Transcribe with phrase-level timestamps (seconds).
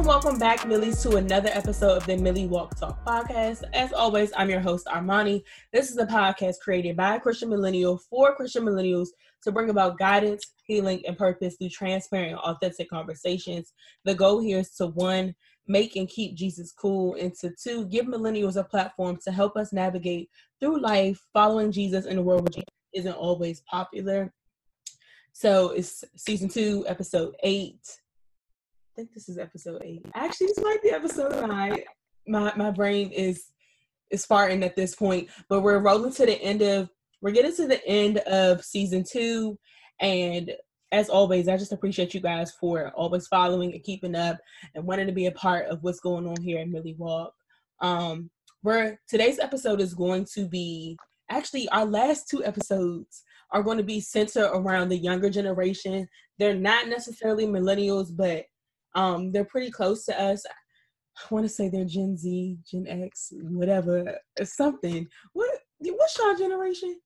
[0.00, 3.64] Welcome, welcome back, Millies, to another episode of the Millie Walk Talk podcast.
[3.74, 5.42] As always, I'm your host, Armani.
[5.74, 9.08] This is a podcast created by a Christian millennial for Christian millennials
[9.42, 13.74] to bring about guidance, healing, and purpose through transparent, authentic conversations.
[14.06, 15.34] The goal here is to one,
[15.68, 19.70] make and keep Jesus cool, and to two, give millennials a platform to help us
[19.70, 24.32] navigate through life, following Jesus in a world Jesus isn't always popular.
[25.34, 27.99] So it's season two, episode eight
[28.96, 30.04] think this is episode eight.
[30.14, 31.80] Actually, this might be episode nine.
[32.26, 33.46] My my brain is
[34.10, 36.90] is farting at this point, but we're rolling to the end of
[37.22, 39.58] we're getting to the end of season two,
[40.00, 40.52] and
[40.92, 44.38] as always, I just appreciate you guys for always following and keeping up
[44.74, 47.32] and wanting to be a part of what's going on here in Millie Walk.
[47.80, 48.30] Um,
[48.62, 50.98] where today's episode is going to be
[51.30, 56.06] actually our last two episodes are going to be centered around the younger generation.
[56.38, 58.44] They're not necessarily millennials, but
[58.94, 60.44] um, they're pretty close to us.
[61.18, 65.06] I want to say they're Gen Z, Gen X, whatever, something.
[65.32, 66.98] What what's your generation?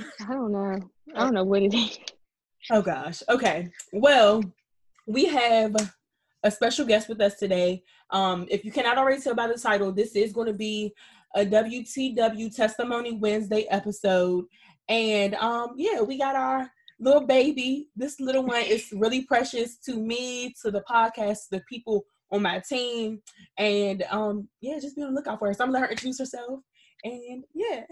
[0.00, 0.78] I don't know.
[1.14, 1.98] I don't know what it is.
[2.70, 3.22] Oh gosh.
[3.28, 3.70] Okay.
[3.92, 4.42] Well,
[5.06, 5.74] we have
[6.44, 7.82] a special guest with us today.
[8.10, 10.92] Um, if you cannot already tell by the title, this is going to be
[11.34, 14.44] a WTW Testimony Wednesday episode.
[14.88, 17.88] And um, yeah, we got our little baby.
[17.96, 22.60] This little one is really precious to me, to the podcast, the people on my
[22.60, 23.20] team.
[23.56, 25.54] And um, yeah, just be on the lookout for her.
[25.54, 26.60] So I'm gonna let her introduce herself.
[27.04, 27.84] And yeah.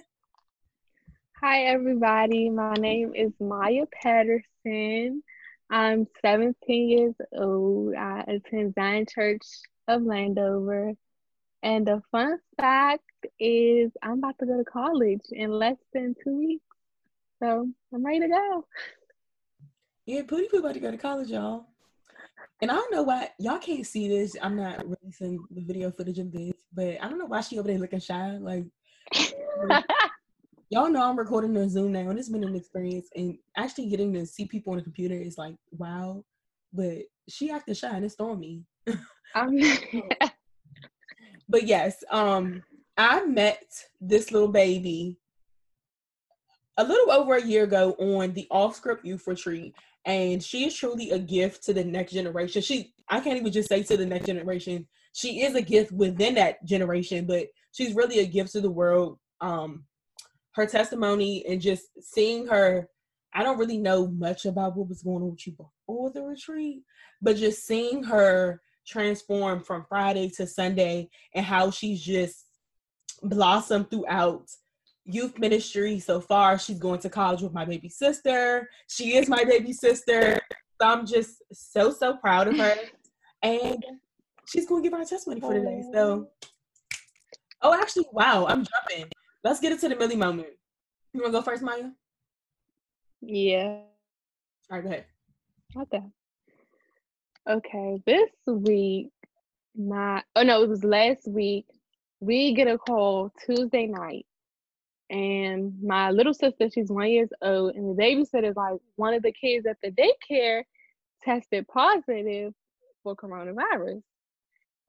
[1.43, 2.51] Hi everybody.
[2.51, 5.23] My name is Maya Patterson.
[5.71, 7.95] I'm 17 years old.
[7.95, 9.43] I attend Zion Church
[9.89, 10.93] of Landover.
[11.63, 13.03] And the fun fact
[13.41, 16.65] is I'm about to go to college in less than two weeks.
[17.43, 18.65] So I'm ready to go.
[20.07, 21.67] Yeah, Pootie Poo about to go to college, y'all.
[22.63, 24.37] And I don't know why y'all can't see this.
[24.41, 27.67] I'm not releasing the video footage of this, but I don't know why she over
[27.67, 28.39] there looking shy.
[28.39, 28.65] Like
[30.71, 33.09] y'all know I'm recording on Zoom now, and it's been an experience.
[33.17, 36.25] And actually getting to see people on the computer is like wow.
[36.73, 38.63] But she acting shy and it's throwing me.
[39.35, 39.59] um,
[41.49, 42.63] but yes, um,
[42.97, 43.65] I met
[44.01, 45.19] this little baby
[46.79, 49.75] a little over a year ago on the off script youth retreat
[50.07, 52.63] and she is truly a gift to the next generation.
[52.63, 54.87] She i can't even just say to the next generation.
[55.13, 59.19] She is a gift within that generation but she's really a gift to the world.
[59.41, 59.85] Um
[60.57, 62.89] her testimony and just seeing her
[63.35, 66.81] i don't really know much about what was going on with you before the retreat
[67.23, 72.47] but just seeing her transform from friday to sunday and how she's just
[73.23, 74.49] blossomed throughout
[75.07, 76.59] youth ministry so far.
[76.59, 78.69] She's going to college with my baby sister.
[78.89, 80.41] She is my baby sister.
[80.81, 82.75] So I'm just so, so proud of her.
[83.43, 83.83] And
[84.47, 85.83] she's going to give our testimony for today.
[85.93, 86.29] So,
[87.63, 89.11] oh, actually, wow, I'm jumping.
[89.45, 90.49] Let's get into the Millie moment.
[91.15, 91.91] You want to go first, Maya?
[93.23, 93.79] Yeah.
[94.71, 95.05] All right, go ahead.
[95.77, 96.03] Okay.
[97.49, 99.11] Okay, this week,
[99.77, 101.67] my, oh no, it was last week.
[102.19, 104.27] We get a call Tuesday night
[105.11, 109.23] and my little sister, she's one years old, and the babysitter is like one of
[109.23, 110.63] the kids at the daycare
[111.23, 112.53] tested positive
[113.03, 114.03] for coronavirus.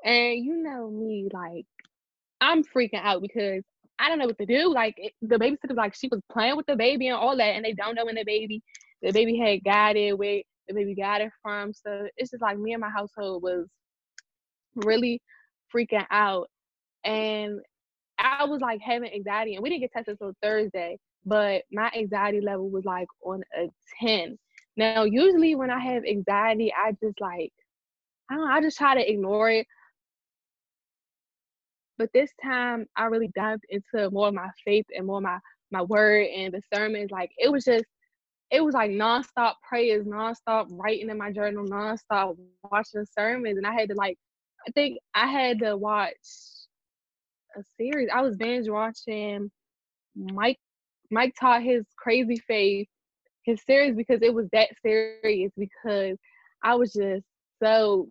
[0.03, 1.65] And you know me, like
[2.41, 3.63] I'm freaking out because
[3.99, 4.73] I don't know what to do.
[4.73, 7.65] Like it, the babysitter's like she was playing with the baby and all that, and
[7.65, 8.61] they don't know when the baby
[9.01, 11.73] the baby had got it, where the baby got it from.
[11.73, 13.67] So it's just like me and my household was
[14.75, 15.21] really
[15.73, 16.49] freaking out.
[17.03, 17.59] And
[18.19, 22.41] I was like having anxiety, and we didn't get tested until Thursday, but my anxiety
[22.41, 23.69] level was like on a
[24.01, 24.37] 10.
[24.75, 27.51] Now, usually when I have anxiety, I just like,
[28.29, 29.67] I don't know, I just try to ignore it.
[31.97, 35.39] But this time, I really dived into more of my faith and more my
[35.71, 37.11] my word and the sermons.
[37.11, 37.85] Like it was just,
[38.51, 42.37] it was like nonstop prayers, nonstop writing in my journal, nonstop
[42.71, 44.17] watching sermons, and I had to like,
[44.67, 46.13] I think I had to watch
[47.57, 48.09] a series.
[48.13, 49.51] I was binge watching
[50.15, 50.59] Mike
[51.09, 52.87] Mike Todd his crazy faith,
[53.43, 56.17] his series because it was that serious because
[56.63, 57.25] I was just
[57.61, 58.09] so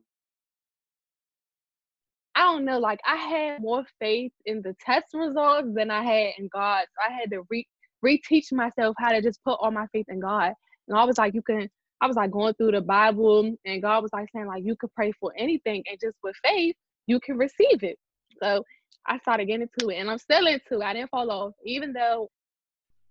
[2.34, 6.32] I don't know, like I had more faith in the test results than I had
[6.38, 6.84] in God.
[6.84, 7.66] So I had to re
[8.04, 10.52] reteach myself how to just put all my faith in God.
[10.88, 11.68] And I was like, you can
[12.00, 14.92] I was like going through the Bible and God was like saying like you could
[14.94, 16.76] pray for anything and just with faith
[17.06, 17.96] you can receive it.
[18.42, 18.62] So
[19.06, 20.84] I started getting into it and I'm still into it.
[20.84, 21.52] I didn't fall off.
[21.64, 22.28] Even though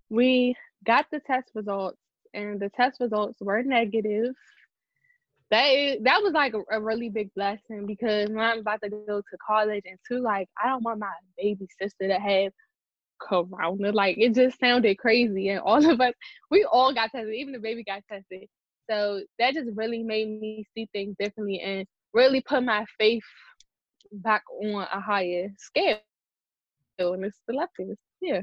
[0.10, 0.56] we
[0.86, 1.98] got the test results
[2.33, 4.33] and the test results were negative,
[5.51, 9.22] that is that was like a, really big blessing because when I'm about to go
[9.22, 12.51] to college and two, like I don't want my baby sister to have
[13.22, 13.92] corona.
[13.92, 15.50] Like it just sounded crazy.
[15.50, 16.13] And all of us
[16.51, 18.48] we all got tested, even the baby got tested.
[18.89, 23.24] So that just really made me see things differently and really put my faith
[24.11, 25.99] back on a higher scale.
[26.97, 27.95] And it's the lefties.
[28.21, 28.41] Yeah.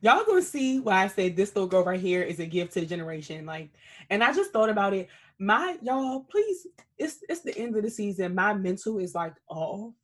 [0.00, 2.80] Y'all gonna see why I said this little girl right here is a gift to
[2.80, 3.46] the generation.
[3.46, 3.70] Like,
[4.10, 5.08] and I just thought about it.
[5.38, 6.66] My y'all, please,
[6.98, 8.34] it's it's the end of the season.
[8.34, 9.94] My mental is like off.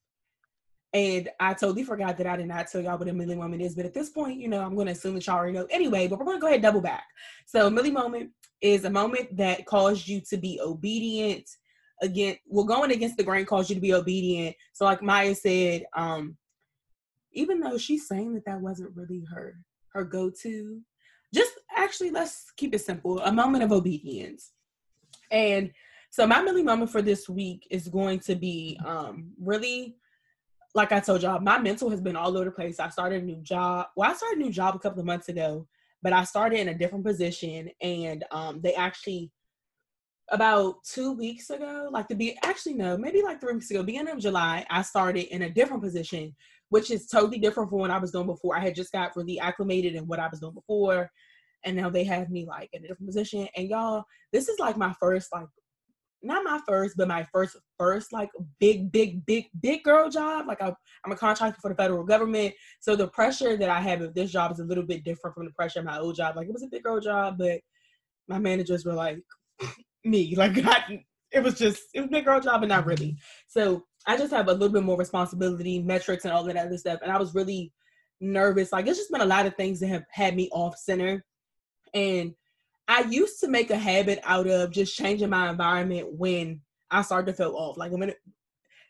[0.93, 3.77] And I totally forgot that I did not tell y'all what a Millie moment is.
[3.77, 6.09] But at this point, you know, I'm going to assume that y'all already know anyway.
[6.09, 7.05] But we're going to go ahead and double back.
[7.47, 8.31] So, Millie moment
[8.61, 11.49] is a moment that caused you to be obedient.
[12.03, 14.57] Again, well, going against the grain calls you to be obedient.
[14.73, 16.37] So, like Maya said, um,
[17.33, 19.57] even though she's saying that that wasn't really her
[19.93, 20.81] her go-to,
[21.35, 23.21] just actually let's keep it simple.
[23.21, 24.53] A moment of obedience.
[25.31, 25.73] And
[26.11, 29.97] so, my Millie moment for this week is going to be um, really
[30.75, 32.79] like I told y'all, my mental has been all over the place.
[32.79, 33.89] I started a new job.
[33.97, 35.67] Well, I started a new job a couple of months ago,
[36.03, 39.31] but I started in a different position, and um, they actually
[40.31, 44.15] about two weeks ago, like to be actually no, maybe like three weeks ago, beginning
[44.15, 46.35] of July, I started in a different position,
[46.69, 48.57] which is totally different from what I was doing before.
[48.57, 51.11] I had just got really acclimated in what I was doing before,
[51.65, 53.49] and now they have me like in a different position.
[53.57, 55.49] And y'all, this is like my first like
[56.23, 58.29] not my first, but my first first like
[58.59, 60.47] big, big, big, big girl job.
[60.47, 60.73] Like I,
[61.05, 64.31] I'm a contractor for the federal government, so the pressure that I have of this
[64.31, 66.37] job is a little bit different from the pressure of my old job.
[66.37, 67.61] Like it was a big girl job, but
[68.29, 69.19] my managers were like
[70.05, 70.35] me.
[70.37, 73.17] Like I, it was just it was big girl job, but not really.
[73.49, 77.01] So I just have a little bit more responsibility, metrics, and all that other stuff.
[77.03, 77.73] And I was really
[78.21, 78.73] nervous.
[78.73, 81.25] Like it's just been a lot of things that have had me off center,
[81.95, 82.35] and
[82.89, 86.61] I used to make a habit out of just changing my environment when
[86.91, 87.77] I started to feel off.
[87.77, 88.17] Like when it,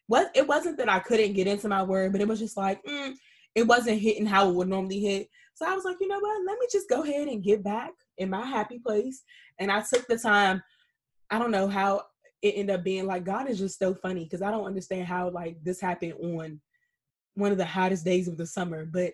[0.06, 2.82] what it wasn't that I couldn't get into my word, but it was just like
[2.84, 3.12] mm,
[3.54, 5.28] it wasn't hitting how it would normally hit.
[5.54, 6.46] So I was like, you know what?
[6.46, 9.22] Let me just go ahead and get back in my happy place.
[9.58, 10.62] And I took the time.
[11.30, 12.02] I don't know how
[12.42, 15.30] it ended up being like God is just so funny because I don't understand how
[15.30, 16.60] like this happened on
[17.34, 19.12] one of the hottest days of the summer, but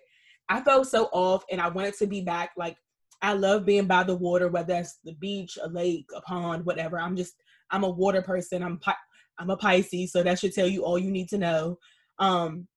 [0.49, 2.77] I felt so off and I wanted to be back like
[3.21, 6.99] I love being by the water, whether that's the beach, a lake, a pond, whatever.
[6.99, 7.35] I'm just
[7.71, 8.63] I'm a water person.
[8.63, 8.79] I'm
[9.39, 11.77] I'm a Pisces, so that should tell you all you need to know.
[12.19, 12.67] Um,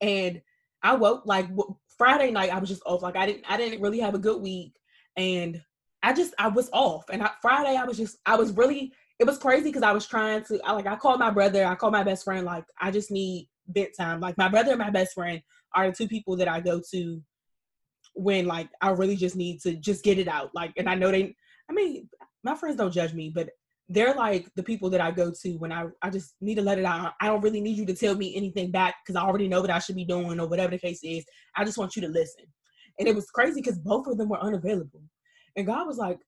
[0.00, 0.40] and
[0.82, 1.48] I woke like
[1.98, 2.52] Friday night.
[2.52, 3.02] I was just off.
[3.02, 4.72] Like I didn't I didn't really have a good week,
[5.16, 5.60] and
[6.02, 7.04] I just I was off.
[7.10, 10.06] And I, Friday I was just I was really it was crazy because I was
[10.06, 11.64] trying to I like I called my brother.
[11.64, 12.46] I called my best friend.
[12.46, 14.20] Like I just need bit time.
[14.20, 15.40] Like my brother and my best friend
[15.74, 17.22] are the two people that I go to
[18.14, 20.50] when like I really just need to just get it out.
[20.54, 21.34] Like, and I know they,
[21.68, 22.08] I mean,
[22.42, 23.50] my friends don't judge me, but
[23.88, 26.78] they're like the people that I go to when I, I just need to let
[26.78, 27.14] it out.
[27.20, 29.70] I don't really need you to tell me anything back because I already know what
[29.70, 31.24] I should be doing or whatever the case is.
[31.56, 32.44] I just want you to listen.
[32.98, 35.02] And it was crazy because both of them were unavailable.
[35.56, 36.20] And God was like,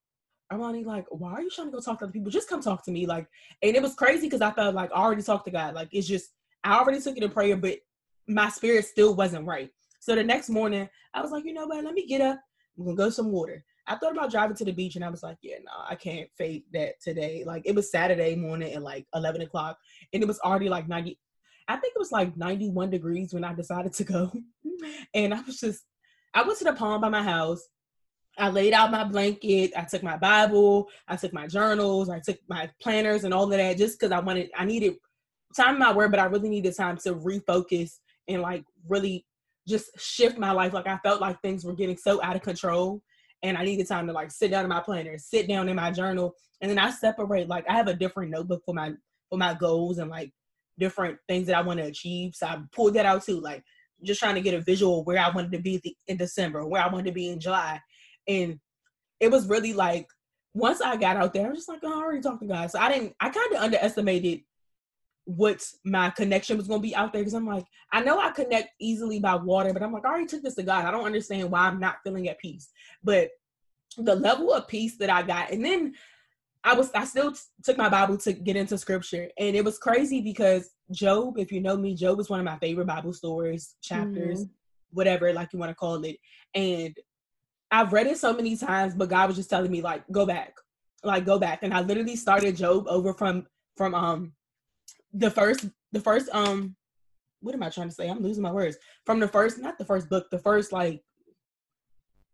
[0.53, 2.31] Armani, like, why are you trying to go talk to other people?
[2.31, 3.07] Just come talk to me.
[3.07, 3.27] Like,
[3.63, 5.75] and it was crazy because I felt like I already talked to God.
[5.75, 6.31] Like, it's just,
[6.63, 7.79] I already took it in prayer, but
[8.29, 9.71] my spirit still wasn't right.
[10.01, 11.85] So the next morning, I was like, you know what?
[11.85, 12.41] Let me get up.
[12.77, 13.65] I'm gonna go some water.
[13.87, 16.29] I thought about driving to the beach, and I was like, yeah, no, I can't
[16.37, 17.45] fake that today.
[17.45, 19.79] Like it was Saturday morning at like 11 o'clock,
[20.13, 21.19] and it was already like 90.
[21.69, 24.33] I think it was like 91 degrees when I decided to go,
[25.15, 25.85] and I was just,
[26.35, 27.63] I went to the pond by my house.
[28.39, 29.73] I laid out my blanket.
[29.77, 30.89] I took my Bible.
[31.09, 32.09] I took my journals.
[32.09, 34.95] I took my planners and all of that just because I wanted, I needed
[35.57, 37.99] time in my word, but I really needed time to refocus
[38.29, 39.27] and like really
[39.69, 40.73] just shift my life.
[40.73, 43.03] Like I felt like things were getting so out of control
[43.43, 45.91] and I needed time to like sit down in my planner, sit down in my
[45.91, 47.49] journal, and then I separate.
[47.49, 48.93] Like I have a different notebook for my
[49.29, 50.33] for my goals and like
[50.79, 52.35] different things that I want to achieve.
[52.35, 53.63] So I pulled that out too, like
[54.03, 56.89] just trying to get a visual where I wanted to be in December, where I
[56.89, 57.81] wanted to be in July,
[58.27, 58.59] and
[59.21, 60.09] it was really like
[60.55, 62.71] once I got out there, I was just like, oh, I already talked to God.
[62.71, 63.15] So I didn't.
[63.21, 64.43] I kind of underestimated
[65.25, 68.31] what my connection was going to be out there because I'm like, I know I
[68.31, 70.85] connect easily by water, but I'm like, I already took this to God.
[70.85, 72.71] I don't understand why I'm not feeling at peace.
[73.05, 73.31] But
[73.97, 75.95] the level of peace that I got, and then
[76.65, 79.79] I was, I still t- took my Bible to get into scripture, and it was
[79.79, 83.75] crazy because Job, if you know me, Job is one of my favorite Bible stories,
[83.81, 84.51] chapters, mm.
[84.91, 86.17] whatever, like you want to call it.
[86.55, 86.97] And
[87.73, 90.55] I've read it so many times, but God was just telling me, like, go back,
[91.03, 91.61] like, go back.
[91.63, 94.33] And I literally started Job over from, from, um,
[95.13, 96.75] the first the first um
[97.41, 98.09] what am I trying to say?
[98.09, 98.77] I'm losing my words.
[99.05, 101.03] From the first, not the first book, the first like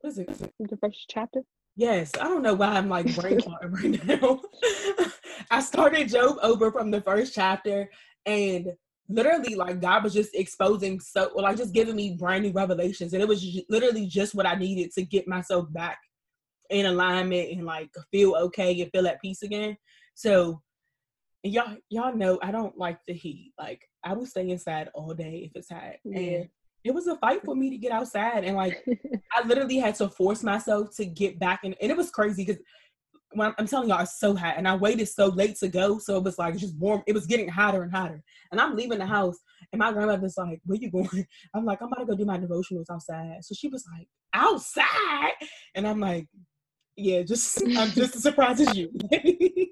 [0.00, 0.28] what is it?
[0.60, 1.40] The first chapter.
[1.76, 4.40] Yes, I don't know why I'm like brain right now.
[5.50, 7.90] I started Job over from the first chapter,
[8.26, 8.72] and
[9.08, 13.22] literally, like God was just exposing so, like just giving me brand new revelations, and
[13.22, 15.98] it was literally just what I needed to get myself back
[16.70, 19.76] in alignment and like feel okay and feel at peace again.
[20.14, 20.62] So
[21.42, 23.52] y'all y'all know I don't like the heat.
[23.58, 25.94] Like I will stay inside all day if it's hot.
[26.04, 26.18] Yeah.
[26.18, 26.48] And
[26.84, 28.84] it was a fight for me to get outside and like
[29.32, 32.62] I literally had to force myself to get back in and it was crazy because
[33.32, 36.16] when I'm telling y'all it's so hot and I waited so late to go so
[36.16, 38.22] it was like just warm it was getting hotter and hotter.
[38.50, 39.36] And I'm leaving the house
[39.72, 41.26] and my grandmother's like where you going?
[41.54, 43.38] I'm like I'm about to go do my devotionals outside.
[43.42, 45.34] So she was like outside?
[45.74, 46.26] And I'm like
[46.96, 48.90] yeah just I'm just as surprised as you.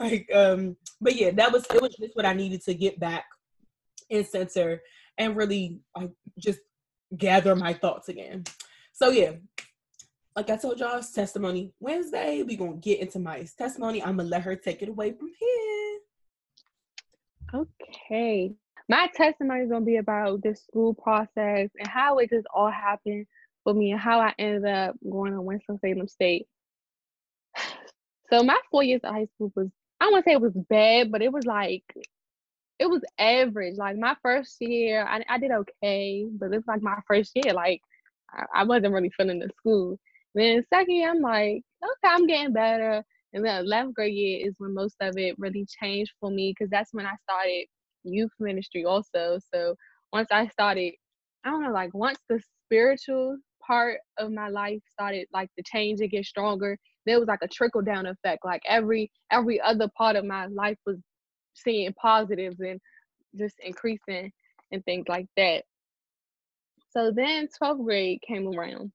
[0.00, 3.26] Like um but yeah that was it was just what I needed to get back
[4.08, 4.80] in center
[5.18, 6.60] and really like just
[7.16, 8.44] gather my thoughts again.
[8.92, 9.32] So yeah,
[10.34, 12.42] like I told y'all, it's testimony Wednesday.
[12.42, 14.02] we gonna get into my testimony.
[14.02, 15.98] I'm gonna let her take it away from here.
[17.54, 18.54] Okay.
[18.88, 23.26] My testimony is gonna be about the school process and how it just all happened
[23.64, 26.46] for me and how I ended up going to Winston-Salem State.
[28.30, 29.68] So my four years of high school was
[30.00, 31.84] I wouldn't say it was bad, but it was like
[32.78, 33.76] it was average.
[33.76, 37.82] Like my first year, I, I did okay, but it's like my first year, like
[38.32, 40.00] I, I wasn't really feeling the school.
[40.34, 43.04] Then second I'm like, okay, I'm getting better.
[43.34, 46.70] And then 11th grade year is when most of it really changed for me because
[46.70, 47.66] that's when I started
[48.04, 49.38] youth ministry also.
[49.52, 49.74] So
[50.12, 50.94] once I started,
[51.44, 56.00] I don't know, like once the spiritual part of my life started like to change
[56.00, 58.44] and get stronger, there was like a trickle down effect.
[58.44, 60.98] Like every every other part of my life was
[61.54, 62.80] seeing positives and
[63.36, 64.30] just increasing
[64.72, 65.64] and things like that.
[66.90, 68.92] So then 12th grade came around.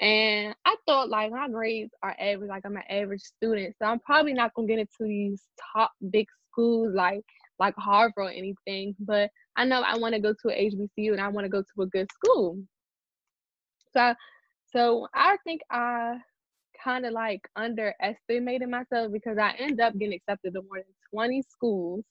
[0.00, 3.74] And I thought like my grades are average, like I'm an average student.
[3.78, 7.24] So I'm probably not gonna get into these top big schools like
[7.58, 8.96] like Harvard or anything.
[8.98, 11.62] But I know I want to go to a HBCU and I want to go
[11.62, 12.58] to a good school.
[13.94, 14.14] So
[14.72, 16.16] so I think I
[16.82, 20.84] kind of like underestimated myself because I end up getting accepted to more than
[21.14, 22.04] 20 schools.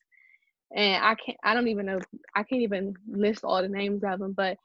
[0.75, 1.99] And I can't, I don't even know,
[2.35, 4.57] I can't even list all the names of them, but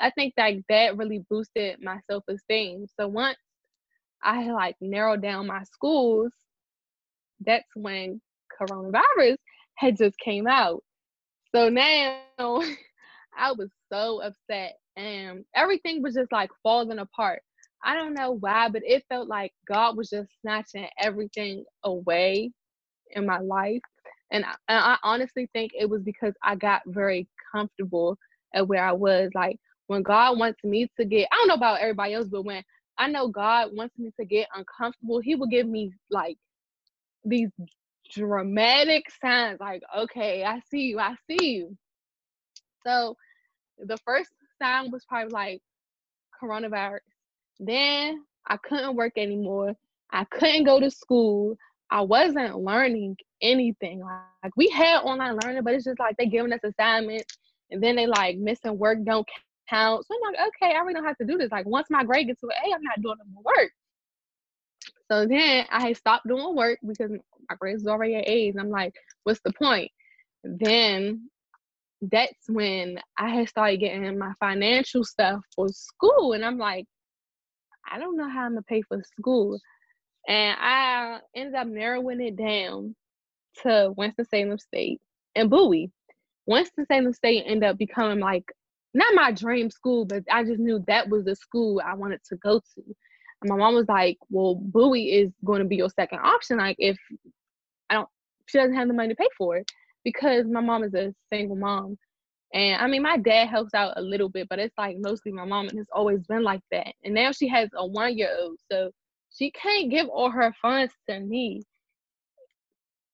[0.00, 2.86] I think that that really boosted my self esteem.
[2.98, 3.38] So once
[4.22, 6.32] I like narrowed down my schools,
[7.44, 8.20] that's when
[8.60, 9.36] coronavirus
[9.76, 10.82] had just came out.
[11.54, 17.42] So now I was so upset and everything was just like falling apart.
[17.84, 22.52] I don't know why, but it felt like God was just snatching everything away
[23.10, 23.80] in my life.
[24.30, 28.16] And I, and I honestly think it was because I got very comfortable
[28.54, 29.30] at where I was.
[29.34, 29.58] Like
[29.92, 32.62] when God wants me to get, I don't know about everybody else, but when
[32.98, 36.38] I know God wants me to get uncomfortable, He will give me like
[37.24, 37.50] these
[38.10, 41.76] dramatic signs like, okay, I see you, I see you.
[42.86, 43.16] So
[43.78, 44.30] the first
[44.60, 45.62] sign was probably like
[46.42, 47.00] coronavirus.
[47.60, 49.74] Then I couldn't work anymore.
[50.10, 51.56] I couldn't go to school.
[51.90, 54.00] I wasn't learning anything.
[54.00, 57.36] Like we had online learning, but it's just like they giving us assignments
[57.70, 59.26] and then they like missing work don't
[59.68, 60.06] count.
[60.06, 61.50] So I'm like, okay, I really don't have to do this.
[61.50, 63.70] Like once my grade gets to an A, I'm not doing no more work.
[65.10, 67.10] So then I stopped doing work because
[67.48, 68.56] my grades was already at A's.
[68.58, 69.90] I'm like, what's the point?
[70.42, 71.28] Then
[72.00, 76.32] that's when I had started getting my financial stuff for school.
[76.32, 76.86] And I'm like,
[77.90, 79.58] I don't know how I'm gonna pay for school.
[80.28, 82.94] And I ended up narrowing it down
[83.62, 85.00] to Winston-Salem State
[85.34, 85.90] and Bowie.
[86.46, 88.44] Winston-Salem State ended up becoming like
[88.94, 92.36] not my dream school, but I just knew that was the school I wanted to
[92.36, 92.82] go to.
[93.42, 96.58] And my mom was like, Well, Bowie is going to be your second option.
[96.58, 96.98] Like, if
[97.90, 98.08] I don't,
[98.46, 99.70] she doesn't have the money to pay for it
[100.04, 101.96] because my mom is a single mom.
[102.54, 105.44] And I mean, my dad helps out a little bit, but it's like mostly my
[105.44, 106.92] mom, and it's always been like that.
[107.04, 108.90] And now she has a one year old, so
[109.34, 111.62] she can't give all her funds to me.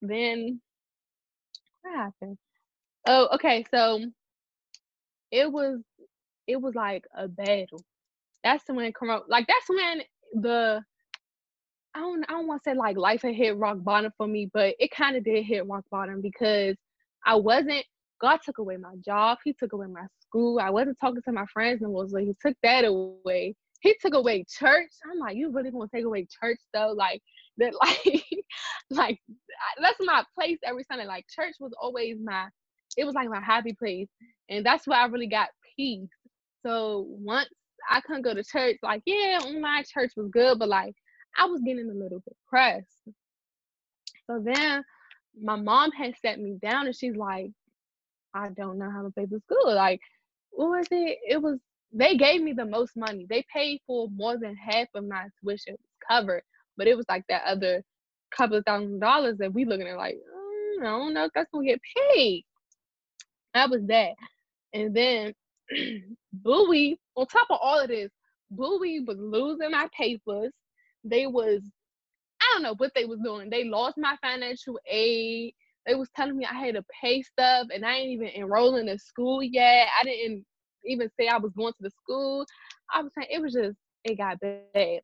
[0.02, 0.60] Then
[1.82, 2.38] what happened?
[3.06, 3.64] Oh, okay.
[3.72, 4.00] So
[5.30, 5.80] it was
[6.46, 7.82] it was like a battle.
[8.44, 10.02] That's when come like that's when
[10.42, 10.82] the
[11.94, 14.50] I don't I don't want to say like life had hit rock bottom for me,
[14.52, 16.76] but it kind of did hit rock bottom because
[17.24, 17.84] I wasn't
[18.20, 19.38] God took away my job.
[19.44, 20.58] He took away my school.
[20.60, 23.54] I wasn't talking to my friends and was like, he took that away.
[23.80, 24.90] He took away church.
[25.10, 26.94] I'm like, you really gonna take away church though?
[26.96, 27.22] Like
[27.58, 28.24] that, like,
[28.90, 29.18] like
[29.80, 31.06] that's my place every Sunday.
[31.06, 32.46] Like church was always my,
[32.96, 34.08] it was like my happy place,
[34.48, 36.08] and that's where I really got peace.
[36.64, 37.48] So once
[37.88, 38.76] I couldn't go to church.
[38.82, 40.94] Like, yeah, my church was good, but like
[41.36, 43.08] I was getting a little bit pressed.
[44.26, 44.84] So then
[45.40, 47.50] my mom had set me down and she's like,
[48.34, 49.74] I don't know how to pay for school.
[49.74, 50.00] Like,
[50.50, 51.18] what was it?
[51.28, 51.58] It was
[51.92, 53.26] they gave me the most money.
[53.28, 55.76] They paid for more than half of my tuition
[56.06, 56.42] covered,
[56.76, 57.82] but it was like that other
[58.30, 61.50] couple of thousand dollars that we looking at like, mm, I don't know if that's
[61.52, 61.80] gonna get
[62.12, 62.44] paid.
[63.58, 64.12] That was that.
[64.72, 65.34] And then
[66.32, 68.10] Bowie, on top of all of this,
[68.52, 70.52] Bowie was losing my papers.
[71.02, 71.62] They was,
[72.40, 73.50] I don't know what they was doing.
[73.50, 75.54] They lost my financial aid.
[75.86, 78.98] They was telling me I had to pay stuff and I ain't even enrolling in
[78.98, 79.88] school yet.
[80.00, 80.44] I didn't
[80.84, 82.46] even say I was going to the school.
[82.94, 85.00] I was saying it was just it got bad.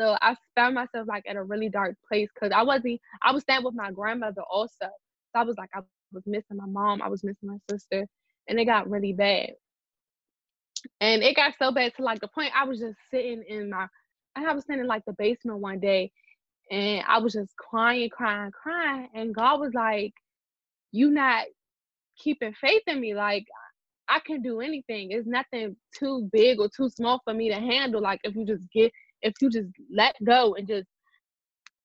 [0.00, 3.42] So I found myself like at a really dark place because I wasn't I was
[3.42, 4.70] staying with my grandmother also.
[4.80, 5.80] So I was like I
[6.12, 8.06] was missing my mom, I was missing my sister,
[8.48, 9.50] and it got really bad.
[11.00, 13.88] And it got so bad to like the point I was just sitting in my
[14.36, 16.12] I was sitting in like the basement one day
[16.70, 19.08] and I was just crying, crying, crying.
[19.14, 20.12] And God was like,
[20.92, 21.46] You not
[22.18, 23.14] keeping faith in me.
[23.14, 23.46] Like
[24.08, 25.12] I can do anything.
[25.12, 28.02] It's nothing too big or too small for me to handle.
[28.02, 30.88] Like if you just get if you just let go and just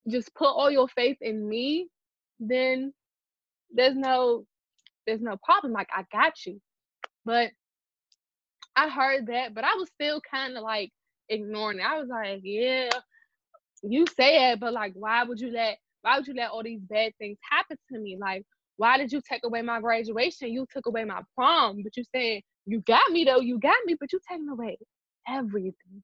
[0.10, 1.88] just put all your faith in me,
[2.40, 2.94] then
[3.74, 4.46] there's no
[5.08, 5.74] there's no problem.
[5.74, 6.60] Like I got you.
[7.26, 7.52] But
[8.76, 10.92] I heard that, but I was still kind of like
[11.30, 11.86] ignoring it.
[11.86, 12.90] I was like, yeah,
[13.84, 16.82] you say it, but like, why would you let why would you let all these
[16.82, 18.18] bad things happen to me?
[18.20, 18.44] Like,
[18.78, 20.52] why did you take away my graduation?
[20.52, 23.96] You took away my prom, but you said you got me though, you got me,
[24.00, 24.78] but you taking away
[25.28, 26.04] everything.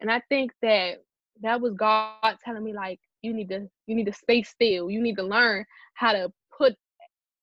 [0.00, 1.02] And I think that
[1.42, 4.90] that was God telling me like you need to you need to stay still.
[4.90, 6.32] You need to learn how to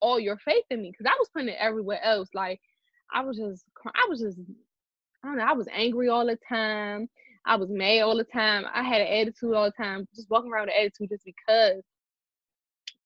[0.03, 2.29] all your faith in me because I was putting it everywhere else.
[2.35, 2.61] Like
[3.13, 4.37] I was just I was just
[5.23, 5.45] I don't know.
[5.45, 7.09] I was angry all the time.
[7.45, 8.65] I was mad all the time.
[8.73, 10.07] I had an attitude all the time.
[10.15, 11.81] Just walking around with an attitude just because.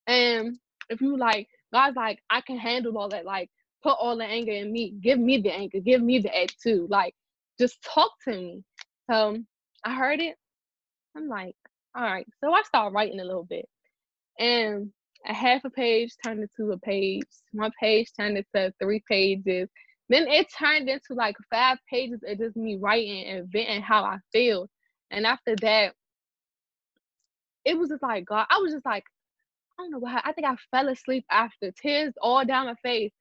[0.07, 0.57] And
[0.89, 3.25] if you like, God's like, I can handle all that.
[3.25, 3.49] Like,
[3.83, 4.95] put all the anger in me.
[5.01, 5.79] Give me the anger.
[5.79, 6.89] Give me the attitude.
[6.89, 7.15] Like,
[7.59, 8.63] just talk to me.
[9.09, 9.37] So
[9.85, 10.35] I heard it.
[11.15, 11.55] I'm like,
[11.95, 12.27] all right.
[12.43, 13.67] So I started writing a little bit.
[14.39, 14.91] And
[15.25, 17.23] a half a page turned into a page.
[17.51, 19.69] One page turned into three pages.
[20.09, 24.17] Then it turned into like five pages of just me writing and venting how I
[24.31, 24.69] feel.
[25.11, 25.93] And after that,
[27.65, 28.45] it was just like God.
[28.49, 29.03] I was just like,
[29.77, 30.21] I don't know what.
[30.25, 33.11] I think I fell asleep after tears all down my face.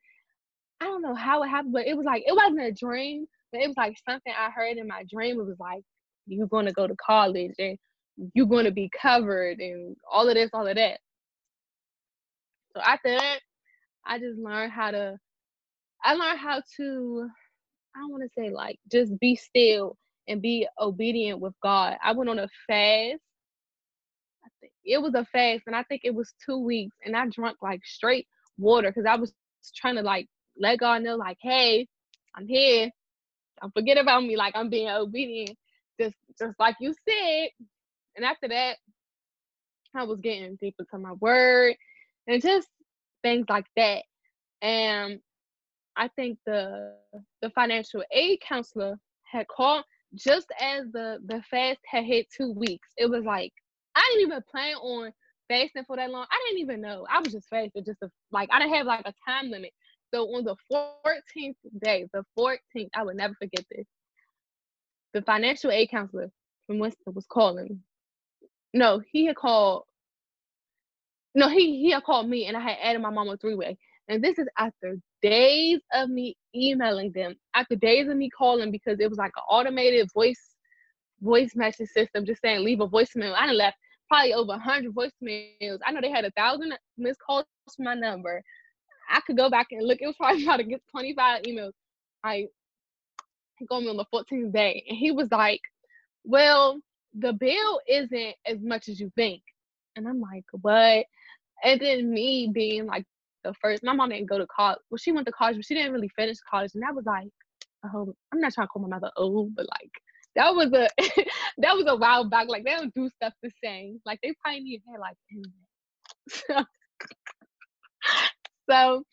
[0.81, 3.63] I don't know how it happened, but it was like it wasn't a dream, but
[3.63, 5.41] it was like something I heard in my dream.
[5.41, 5.83] It was like
[6.27, 7.79] you're going to go to college and
[8.35, 11.01] you're going to be covered and all of this, all of that.
[12.77, 13.41] So after that,
[14.07, 15.19] I just learned how to
[16.05, 17.29] I learned how to,
[17.97, 19.97] I want to say like just be still
[20.29, 21.97] and be obedient with God.
[22.05, 23.21] I went on a fast.
[24.45, 27.27] I think it was a fast, and I think it was two weeks, and I
[27.29, 28.27] drank like straight
[28.59, 29.33] water because I was
[29.75, 31.89] trying to like let God know, like, hey,
[32.37, 32.91] I'm here.
[33.63, 34.37] Don't forget about me.
[34.37, 35.57] Like I'm being obedient,
[36.01, 37.49] just just like you said.
[38.17, 38.77] And after that,
[39.95, 41.77] I was getting deeper to my word
[42.27, 42.69] and just
[43.23, 44.03] things like that.
[44.63, 45.21] And
[45.97, 46.95] I think the
[47.43, 49.85] the financial aid counselor had called
[50.15, 52.89] just as the the fast had hit two weeks.
[52.97, 53.53] It was like
[53.95, 55.13] I didn't even plan on
[55.49, 56.27] fasting for that long.
[56.31, 57.07] I didn't even know.
[57.11, 59.73] I was just fasting just to, like I didn't have like a time limit.
[60.15, 63.87] So on the 14th day, the 14th, I would never forget this.
[65.15, 66.31] The financial aid counselor
[66.67, 67.81] from Winston was calling.
[68.75, 69.85] No, he had called.
[71.37, 73.77] No, he he had called me, and I had added my mom on three way.
[74.09, 78.99] And this is after days of me emailing them, after days of me calling because
[79.01, 80.41] it was like an automated voice
[81.21, 83.35] voice message system just saying leave a voicemail.
[83.35, 83.77] I done left
[84.09, 85.79] probably over 100 voicemails.
[85.85, 87.45] I know they had a thousand missed calls
[87.75, 88.43] from my number.
[89.11, 89.99] I could go back and look.
[90.01, 91.73] It was probably about to get 25 emails.
[92.25, 92.47] I
[93.59, 95.61] he called me on the 14th day, and he was like,
[96.25, 96.81] "Well,
[97.13, 99.43] the bill isn't as much as you think."
[99.97, 101.05] And I'm like, "What?"
[101.65, 103.05] And then me being like
[103.45, 103.83] the first.
[103.83, 104.79] My mom didn't go to college.
[104.91, 107.29] Well, she went to college, but she didn't really finish college, and that was like,
[107.85, 109.91] oh, I'm not trying to call my mother old, but like
[110.35, 110.89] that was a
[111.59, 112.49] that was a while back.
[112.49, 114.01] Like they don't do stuff the same.
[114.05, 115.17] Like they probably need hair like
[116.29, 116.65] so,
[118.69, 119.05] so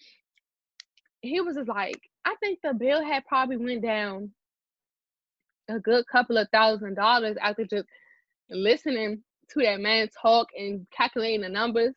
[1.21, 4.31] he was just like, I think the bill had probably went down
[5.69, 7.85] a good couple of thousand dollars after just
[8.49, 11.93] listening to that man talk and calculating the numbers.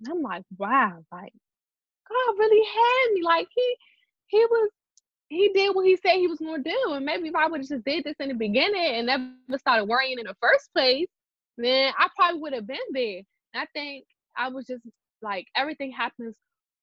[0.00, 1.32] And I'm like, wow, like
[2.08, 3.22] God really had me.
[3.22, 3.76] Like he
[4.28, 4.70] he was
[5.28, 6.92] he did what he said he was gonna do.
[6.92, 9.84] And maybe if I would have just did this in the beginning and never started
[9.84, 11.08] worrying in the first place,
[11.56, 13.22] then I probably would have been there.
[13.54, 14.04] And I think
[14.36, 14.84] I was just
[15.22, 16.36] like everything happens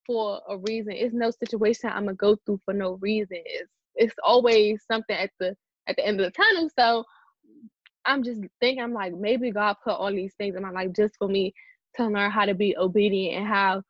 [0.06, 0.93] for a reason.
[0.93, 3.38] It's no situation I'm gonna go through for no reason.
[3.45, 5.56] It's it's always something at the
[5.88, 6.69] at the end of the tunnel.
[6.78, 7.06] So
[8.06, 11.15] I'm just thinking, I'm like, maybe God put all these things in my life just
[11.17, 11.54] for me
[11.97, 13.81] to learn how to be obedient and how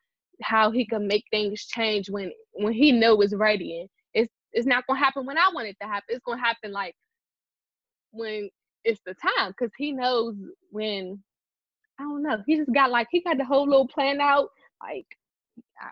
[0.42, 4.68] how he can make things change when when he know it's ready and it's it's
[4.68, 6.04] not gonna happen when I want it to happen.
[6.10, 6.96] It's gonna happen like
[8.12, 8.50] when
[8.84, 10.36] it's the time because he knows
[10.72, 11.22] when
[12.00, 12.44] I don't know.
[12.46, 14.50] He just got like he got the whole little plan out.
[14.82, 15.06] Like
[15.82, 15.88] I,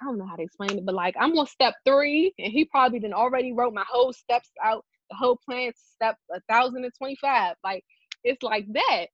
[0.00, 2.64] I don't know how to explain it, but like I'm on step three, and he
[2.64, 6.92] probably then already wrote my whole steps out, the whole plan step a thousand and
[6.96, 7.56] twenty five.
[7.64, 7.84] Like
[8.24, 9.06] it's like that.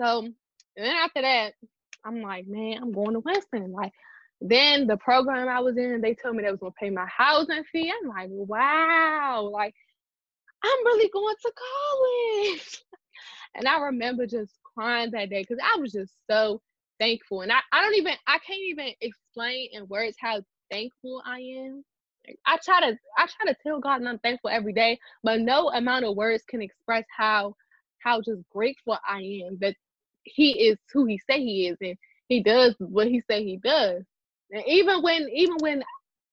[0.00, 0.28] So
[0.76, 1.54] and then after that,
[2.04, 3.72] I'm like, man, I'm going to Winston.
[3.72, 3.92] Like
[4.40, 7.64] then the program I was in, they told me they was gonna pay my housing
[7.72, 7.92] fee.
[7.92, 9.74] I'm like, wow, like
[10.62, 11.52] I'm really going to
[12.52, 12.84] college.
[13.54, 16.60] and I remember just crying that day because I was just so
[16.98, 17.42] thankful.
[17.42, 21.84] And I, I don't even I can't even explain in words how thankful I am.
[22.46, 25.70] I try to I try to tell God and I'm thankful every day, but no
[25.70, 27.54] amount of words can express how
[27.98, 29.76] how just grateful I am that
[30.24, 31.96] he is who he say he is and
[32.28, 34.02] he does what he say he does.
[34.50, 35.84] And even when even when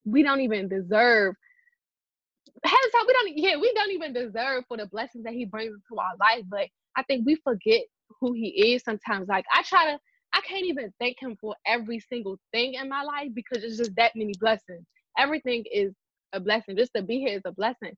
[0.06, 1.36] we don't even deserve
[2.66, 6.00] up, we don't yeah, we don't even deserve for the blessings that he brings into
[6.02, 6.44] our life.
[6.50, 7.82] But I think we forget
[8.20, 9.28] who he is sometimes.
[9.28, 10.00] Like I try to
[10.34, 13.96] I can't even thank him for every single thing in my life because it's just
[13.98, 14.86] that many blessings.
[15.18, 15.94] Everything is
[16.34, 16.78] a blessing.
[16.78, 17.94] Just to be here is a blessing.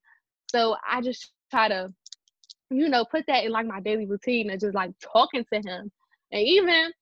[0.50, 1.92] So I just try to,
[2.70, 5.90] you know, put that in like my daily routine and just like talking to him.
[6.32, 6.92] And even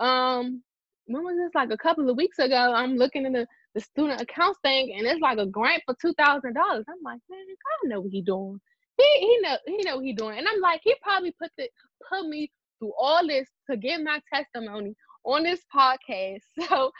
[0.00, 0.62] um
[1.06, 4.20] when was this like a couple of weeks ago, I'm looking in the, the student
[4.20, 6.84] accounts thing and it's like a grant for two thousand dollars.
[6.88, 8.60] I'm like, man, God know what he doing.
[8.98, 10.38] He he know he know what he doing.
[10.38, 11.68] And I'm like, he probably put the
[12.08, 16.42] put me through all this to give my testimony on this podcast.
[16.68, 16.90] So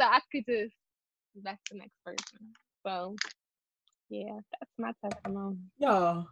[0.00, 0.74] so I could just
[1.42, 2.52] that's the next person.
[2.86, 3.16] So
[4.10, 5.58] yeah, that's my testimony.
[5.78, 6.26] Y'all,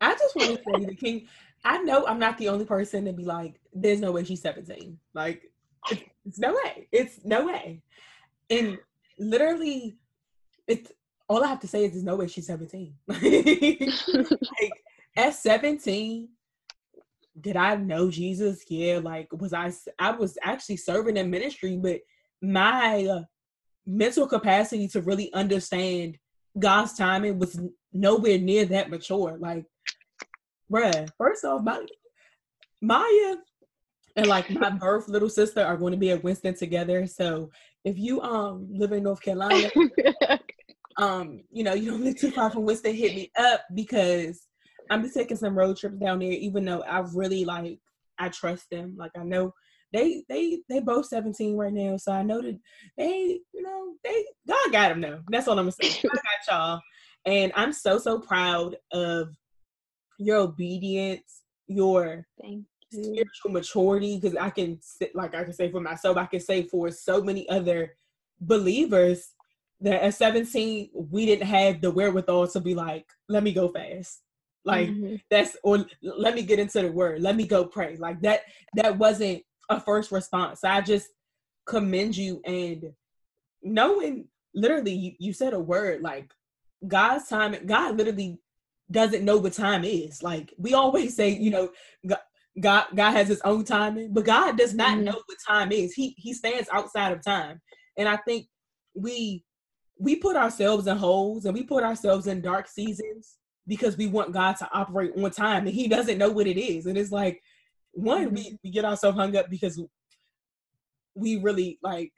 [0.00, 1.28] I just want to say the king.
[1.64, 4.98] I know I'm not the only person to be like, there's no way she's 17.
[5.14, 5.50] Like,
[5.90, 6.88] it's, no way.
[6.92, 7.82] It's no way.
[8.50, 8.78] And
[9.18, 9.96] literally,
[10.66, 10.92] it's
[11.28, 12.94] all I have to say is there's no way she's 17.
[13.08, 14.72] like,
[15.16, 16.28] at 17,
[17.40, 18.64] did I know Jesus?
[18.68, 22.00] Yeah, like was I I was actually serving in ministry, but
[22.40, 23.22] my uh,
[23.84, 26.18] mental capacity to really understand
[26.58, 27.60] God's timing was
[27.92, 29.36] nowhere near that mature.
[29.38, 29.66] Like,
[30.70, 31.84] bruh, first off, my
[32.82, 33.36] Maya
[34.16, 37.06] and like my birth little sister are going to be at Winston together.
[37.06, 37.50] So
[37.84, 39.70] if you um live in North Carolina,
[40.96, 44.46] um, you know, you don't live too far from Winston, hit me up because
[44.90, 47.78] I'm just taking some road trips down there, even though I really like
[48.18, 48.96] I trust them.
[48.98, 49.52] Like I know
[49.92, 52.58] they they they both 17 right now, so I know that
[52.96, 55.20] they you know they God got them now.
[55.28, 56.00] That's all I'm gonna say.
[56.04, 56.80] I got y'all,
[57.24, 59.28] and I'm so so proud of
[60.18, 62.26] your obedience, your
[62.92, 64.18] spiritual maturity.
[64.18, 64.80] Because I can
[65.14, 67.94] like I can say for myself, I can say for so many other
[68.40, 69.32] believers
[69.80, 74.22] that at 17 we didn't have the wherewithal to be like, let me go fast
[74.66, 75.14] like mm-hmm.
[75.30, 78.40] that's or let me get into the word let me go pray like that
[78.74, 81.08] that wasn't a first response i just
[81.64, 82.92] commend you and
[83.62, 86.30] knowing literally you, you said a word like
[86.86, 88.38] god's time god literally
[88.90, 91.68] doesn't know what time is like we always say you know
[92.60, 95.04] god god, has his own timing but god does not mm-hmm.
[95.04, 97.60] know what time is he he stands outside of time
[97.98, 98.46] and i think
[98.94, 99.44] we
[99.98, 104.32] we put ourselves in holes and we put ourselves in dark seasons because we want
[104.32, 106.86] God to operate on time and he doesn't know what it is.
[106.86, 107.42] And it's like,
[107.92, 108.34] one, mm-hmm.
[108.34, 109.82] we, we get ourselves hung up because
[111.14, 112.12] we really like,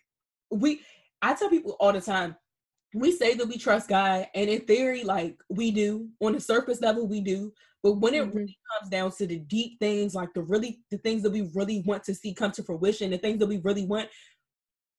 [0.50, 0.80] we,
[1.22, 2.36] I tell people all the time,
[3.00, 6.80] we say that we trust God, and in theory, like we do, on the surface
[6.80, 7.52] level, we do.
[7.82, 8.36] But when it mm-hmm.
[8.36, 11.82] really comes down to the deep things, like the really the things that we really
[11.86, 14.08] want to see come to fruition, the things that we really want,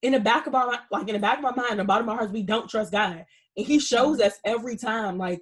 [0.02, 2.08] in the back of our like in the back of our mind, in the bottom
[2.08, 3.26] of our hearts, we don't trust God,
[3.58, 4.28] and He shows mm-hmm.
[4.28, 5.42] us every time, like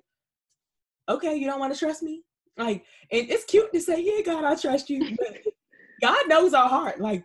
[1.10, 2.24] okay, you don't want to trust me?
[2.58, 5.16] Like, and it's cute to say, yeah, God, I trust you.
[5.18, 5.40] But
[6.02, 7.00] God knows our heart.
[7.00, 7.24] Like,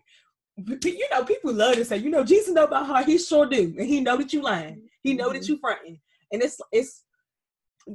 [0.57, 3.07] you know, people love to say, you know, Jesus know about heart.
[3.07, 4.83] He sure do, and He know that you lying.
[5.03, 5.39] He know mm-hmm.
[5.39, 5.99] that you fronting,
[6.31, 7.05] and it's it's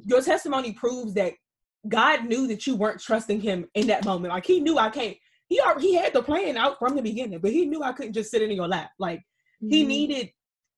[0.03, 1.33] your testimony proves that
[1.87, 4.33] God knew that you weren't trusting Him in that moment.
[4.33, 5.17] Like He knew I can't.
[5.47, 8.13] He already, He had the plan out from the beginning, but He knew I couldn't
[8.13, 8.91] just sit in your lap.
[8.99, 9.69] Like mm-hmm.
[9.69, 10.31] He needed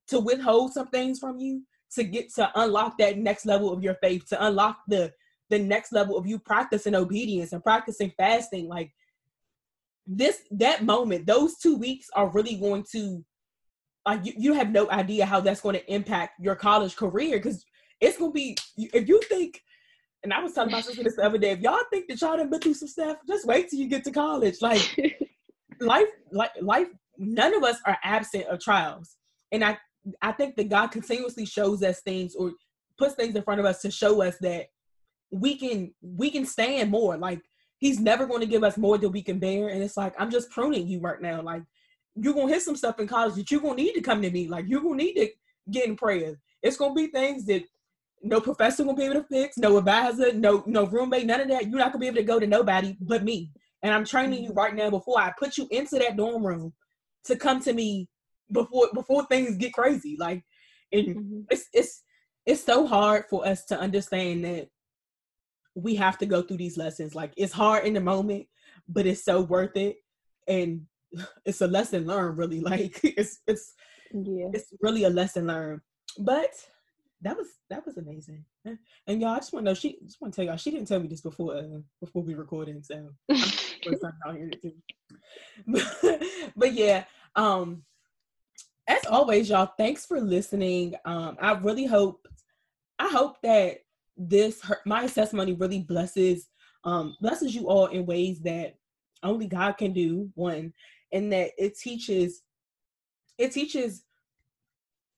[0.09, 1.63] to withhold some things from you
[1.93, 5.11] to get to unlock that next level of your faith, to unlock the
[5.49, 8.67] the next level of you practicing obedience and practicing fasting.
[8.67, 8.91] Like
[10.09, 13.23] this, that moment, those two weeks are really going to
[14.05, 17.63] like you, you have no idea how that's going to impact your college career because
[18.01, 19.61] it's going to be if you think
[20.23, 21.51] and I was talking about this the other day.
[21.51, 24.03] If y'all think that y'all done been through some stuff, just wait till you get
[24.03, 24.57] to college.
[24.61, 24.81] Like
[25.79, 29.15] life, like life, none of us are absent of trials.
[29.51, 29.77] And I
[30.21, 32.51] I think that God continuously shows us things or
[32.97, 34.67] puts things in front of us to show us that
[35.31, 37.17] we can we can stand more.
[37.17, 37.41] Like
[37.79, 39.69] he's never going to give us more than we can bear.
[39.69, 41.41] And it's like I'm just pruning you right now.
[41.41, 41.63] Like
[42.15, 44.47] you're gonna hit some stuff in college that you're gonna need to come to me.
[44.47, 45.29] Like you're gonna need to
[45.71, 46.39] get in prayer.
[46.61, 47.63] It's gonna be things that
[48.21, 51.69] no professor will be able to fix, no advisor, no no roommate, none of that.
[51.69, 53.51] You're not gonna be able to go to nobody but me.
[53.81, 54.59] And I'm training you mm-hmm.
[54.59, 56.73] right now before I put you into that dorm room
[57.25, 58.09] to come to me
[58.51, 60.17] before before things get crazy.
[60.19, 60.43] Like
[60.91, 61.39] and mm-hmm.
[61.49, 62.03] it's it's
[62.45, 64.67] it's so hard for us to understand that
[65.83, 67.15] we have to go through these lessons.
[67.15, 68.47] Like it's hard in the moment,
[68.87, 69.97] but it's so worth it.
[70.47, 70.85] And
[71.45, 72.59] it's a lesson learned really.
[72.69, 73.73] Like it's it's
[74.13, 74.49] yeah.
[74.53, 75.81] it's really a lesson learned.
[76.17, 76.51] But
[77.21, 78.45] that was that was amazing.
[79.07, 79.75] And y'all, I just want to know.
[79.75, 80.57] She just want to tell y'all.
[80.57, 84.73] She didn't tell me this before uh, before we recorded, so hearing it too.
[85.67, 86.23] But,
[86.55, 87.03] but yeah,
[87.35, 87.83] um,
[88.87, 89.71] as always, y'all.
[89.77, 90.95] Thanks for listening.
[91.05, 92.27] Um, I really hope
[92.97, 93.79] I hope that
[94.19, 96.49] this her, my testimony really blesses
[96.83, 98.75] um blesses you all in ways that
[99.23, 100.29] only God can do.
[100.35, 100.73] One,
[101.11, 102.43] and that it teaches
[103.37, 104.03] it teaches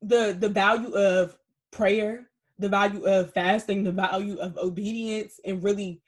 [0.01, 1.35] the the value of
[1.71, 6.01] prayer, the value of fasting, the value of obedience, and really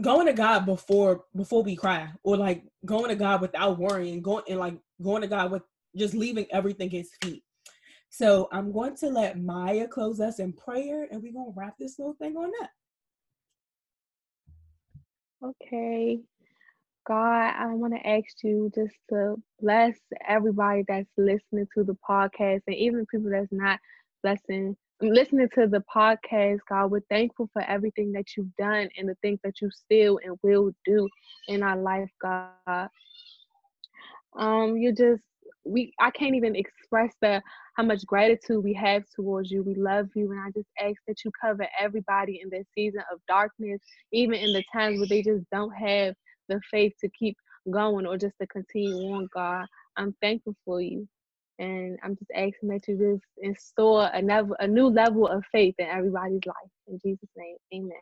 [0.00, 4.44] going to God before before we cry, or like going to God without worrying, going
[4.48, 5.62] and like going to God with
[5.96, 7.44] just leaving everything His feet.
[8.10, 11.98] So I'm going to let Maya close us in prayer, and we're gonna wrap this
[11.98, 12.70] little thing on up.
[15.42, 16.20] Okay.
[17.06, 19.96] God, I want to ask you just to bless
[20.28, 23.80] everybody that's listening to the podcast and even people that's not
[24.22, 26.90] blessing listening to the podcast, God.
[26.90, 30.72] We're thankful for everything that you've done and the things that you still and will
[30.84, 31.08] do
[31.48, 32.88] in our life, God.
[34.36, 35.22] Um, you just
[35.64, 37.42] we I can't even express the
[37.76, 39.62] how much gratitude we have towards you.
[39.62, 43.20] We love you, and I just ask that you cover everybody in this season of
[43.28, 43.80] darkness,
[44.12, 46.14] even in the times where they just don't have
[46.48, 47.36] the faith to keep
[47.70, 49.66] going or just to continue on, God.
[49.96, 51.06] I'm thankful for you.
[51.58, 55.74] And I'm just asking that you just install a, nev- a new level of faith
[55.78, 56.70] in everybody's life.
[56.88, 58.00] In Jesus' name, amen.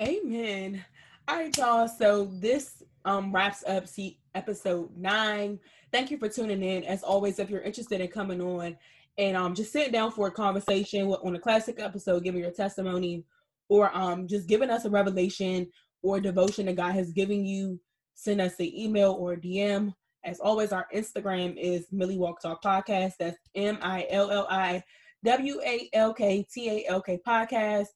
[0.00, 0.84] Amen.
[1.26, 1.88] All right, y'all.
[1.88, 5.58] So this um, wraps up see episode nine.
[5.94, 6.84] Thank you for tuning in.
[6.84, 8.76] As always, if you're interested in coming on
[9.16, 13.24] and um, just sitting down for a conversation on a classic episode, giving your testimony,
[13.68, 15.68] or um, just giving us a revelation
[16.02, 17.80] or devotion that God has given you,
[18.14, 23.12] send us an email or DM as always, our Instagram is Millie Walk Talk Podcast.
[23.18, 24.82] That's M I L L I
[25.22, 27.88] W A L K T A L K Podcast.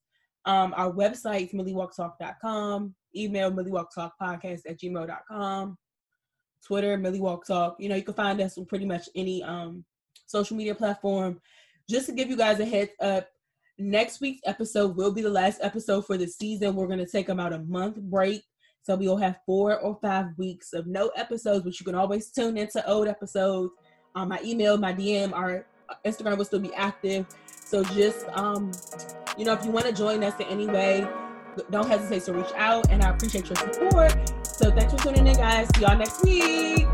[0.45, 2.95] Um, our website is milliewalktalk.com.
[3.17, 5.79] Email milliewalktalkpodcast at gmail.com.
[6.67, 7.77] Twitter, Millie Walk Talk.
[7.79, 9.85] You know, you can find us on pretty much any um,
[10.27, 11.41] social media platform.
[11.89, 13.29] Just to give you guys a heads up,
[13.79, 16.75] next week's episode will be the last episode for the season.
[16.75, 18.43] We're going to take about a month break
[18.89, 22.57] so we'll have four or five weeks of no episodes, but you can always tune
[22.57, 23.75] into old episodes.
[24.15, 25.67] Um, my email, my DM, our
[26.07, 27.27] Instagram will still be active.
[27.47, 28.73] So just um,
[29.37, 31.07] you know, if you want to join us in any way,
[31.71, 32.91] don't hesitate to reach out.
[32.91, 34.15] And I appreciate your support.
[34.47, 35.69] So thanks for tuning in, guys.
[35.75, 36.87] See y'all next week.